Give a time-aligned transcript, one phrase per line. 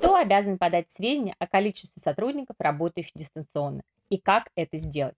[0.00, 5.14] Кто обязан подать сведения о количестве сотрудников, работающих дистанционно, и как это сделать?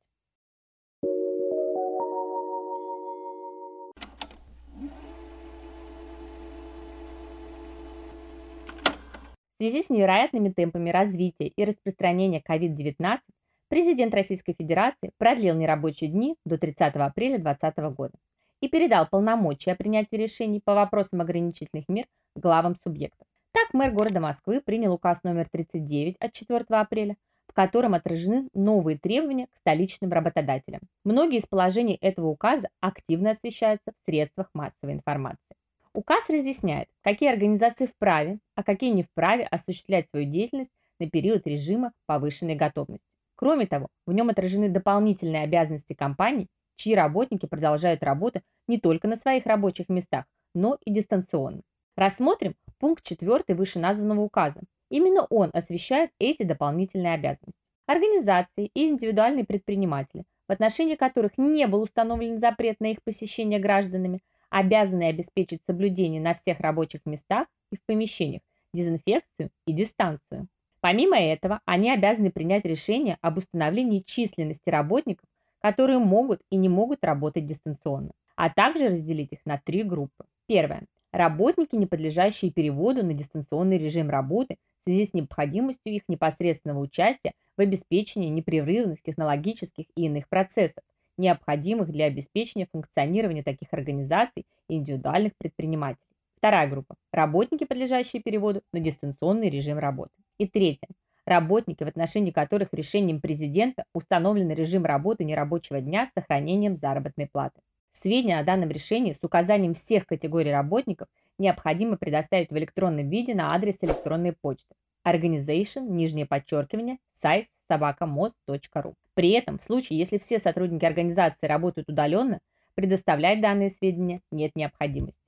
[9.53, 13.21] В связи с невероятными темпами развития и распространения COVID-19
[13.69, 18.15] президент Российской Федерации продлил нерабочие дни до 30 апреля 2020 года
[18.61, 23.29] и передал полномочия о принятии решений по вопросам ограничительных мер главам субъектов.
[23.53, 27.17] Так, мэр города Москвы принял указ номер 39 от 4 апреля,
[27.47, 30.81] в котором отражены новые требования к столичным работодателям.
[31.05, 35.55] Многие из положений этого указа активно освещаются в средствах массовой информации.
[35.93, 41.93] Указ разъясняет, какие организации вправе, а какие не вправе осуществлять свою деятельность на период режима
[42.07, 43.05] повышенной готовности.
[43.35, 49.17] Кроме того, в нем отражены дополнительные обязанности компаний, чьи работники продолжают работу не только на
[49.17, 50.25] своих рабочих местах,
[50.55, 51.61] но и дистанционно.
[51.97, 54.61] Рассмотрим пункт 4 вышеназванного указа.
[54.91, 57.55] Именно он освещает эти дополнительные обязанности.
[57.87, 64.21] Организации и индивидуальные предприниматели, в отношении которых не был установлен запрет на их посещение гражданами,
[64.51, 68.43] обязаны обеспечить соблюдение на всех рабочих местах и в помещениях,
[68.75, 70.49] дезинфекцию и дистанцию.
[70.81, 75.29] Помимо этого, они обязаны принять решение об установлении численности работников,
[75.61, 80.25] которые могут и не могут работать дистанционно, а также разделить их на три группы.
[80.49, 80.89] Первое.
[81.13, 87.35] Работники, не подлежащие переводу на дистанционный режим работы в связи с необходимостью их непосредственного участия
[87.59, 90.83] в обеспечении непрерывных технологических и иных процессов,
[91.19, 96.09] необходимых для обеспечения функционирования таких организаций и индивидуальных предпринимателей.
[96.39, 100.13] Вторая группа– работники, подлежащие переводу на дистанционный режим работы.
[100.39, 100.89] И третья–
[101.27, 107.61] работники, в отношении которых решением президента установлен режим работы нерабочего дня с сохранением заработной платы.
[107.93, 113.55] Сведения о данном решении с указанием всех категорий работников необходимо предоставить в электронном виде на
[113.55, 114.75] адрес электронной почты
[115.07, 118.95] organization, нижнее подчеркивание, size, собака, мост.ру.
[119.15, 122.41] При этом, в случае, если все сотрудники организации работают удаленно,
[122.75, 125.21] предоставлять данные сведения нет необходимости.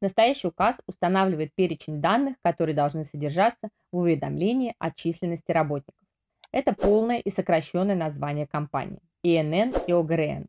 [0.00, 6.00] Настоящий указ устанавливает перечень данных, которые должны содержаться в уведомлении о численности работников.
[6.50, 10.46] Это полное и сокращенное название компании– ИНН и ОГРН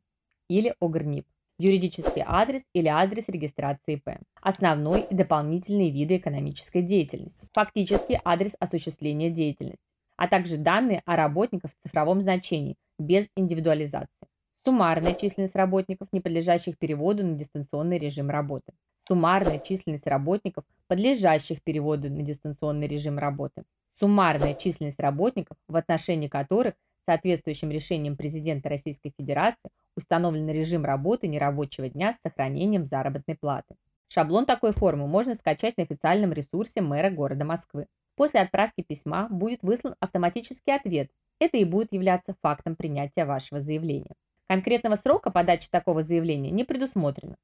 [0.50, 1.26] или ОГРНИП
[1.64, 9.30] юридический адрес или адрес регистрации ИП, основной и дополнительные виды экономической деятельности, фактический адрес осуществления
[9.30, 9.80] деятельности,
[10.18, 14.28] а также данные о работниках в цифровом значении без индивидуализации,
[14.66, 18.74] суммарная численность работников, не подлежащих переводу на дистанционный режим работы,
[19.08, 23.64] суммарная численность работников, подлежащих переводу на дистанционный режим работы,
[23.98, 26.74] суммарная численность работников, в отношении которых
[27.06, 33.76] соответствующим решением президента Российской Федерации установлен режим работы нерабочего дня с сохранением заработной платы.
[34.08, 37.88] Шаблон такой формы можно скачать на официальном ресурсе мэра города Москвы.
[38.16, 41.10] После отправки письма будет выслан автоматический ответ.
[41.40, 44.14] Это и будет являться фактом принятия вашего заявления.
[44.48, 47.38] Конкретного срока подачи такого заявления не предусмотрено,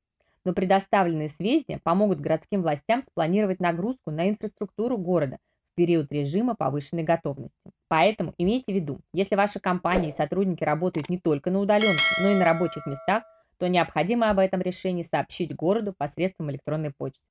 [0.46, 5.40] но предоставленные сведения помогут городским властям спланировать нагрузку на инфраструктуру города
[5.80, 7.56] период режима повышенной готовности.
[7.88, 12.32] Поэтому имейте в виду, если ваша компания и сотрудники работают не только на удаленке, но
[12.32, 13.24] и на рабочих местах,
[13.60, 17.22] то необходимо об этом решении сообщить городу посредством электронной почты.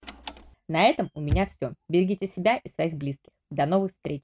[0.67, 1.75] На этом у меня все.
[1.91, 3.33] Берегите себя и своих близких.
[3.51, 4.23] До новых встреч!